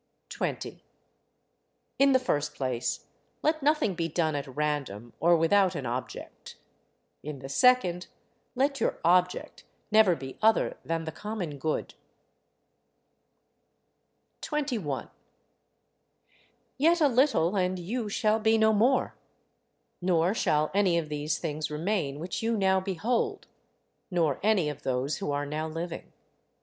[0.29, 0.83] 20.
[1.99, 3.05] In the first place,
[3.43, 6.55] let nothing be done at random or without an object.
[7.21, 8.07] In the second
[8.55, 11.93] let your object never be other than the common good.
[14.41, 15.11] 21.
[16.79, 19.15] Yet a little, and you shall be no more;
[20.01, 23.45] nor shall any of these things remain which you now behold,
[24.09, 26.11] nor any of those who are now living.